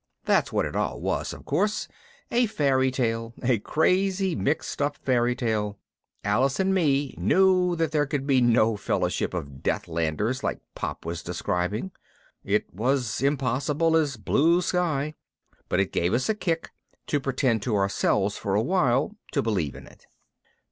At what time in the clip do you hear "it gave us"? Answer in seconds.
15.79-16.29